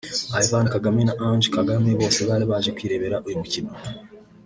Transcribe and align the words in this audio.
Ivan 0.41 0.65
Kagame 0.73 1.01
na 1.07 1.13
Ange 1.27 1.47
Kagame 1.57 1.89
bose 1.99 2.19
bari 2.29 2.45
baje 2.51 2.69
kwirebera 2.77 3.17
uyu 3.27 3.39
mukino 3.41 3.71